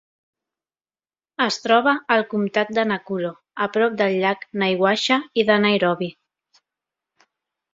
[1.43, 3.31] Es troba al comtat de Nakuro,
[3.67, 6.09] a prop del llac Naivasha i de Nairobi.